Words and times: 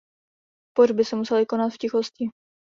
Pohřby 0.75 1.05
se 1.05 1.15
musely 1.15 1.45
konat 1.45 1.69
v 1.73 1.77
tichosti. 1.77 2.29